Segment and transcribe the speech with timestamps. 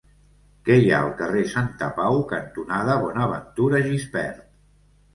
[0.69, 4.47] Què hi ha al carrer Santapau cantonada Bonaventura Gispert?